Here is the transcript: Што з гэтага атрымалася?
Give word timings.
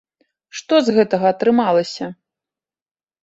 Што 0.59 0.75
з 0.85 0.95
гэтага 0.95 1.25
атрымалася? 1.33 2.05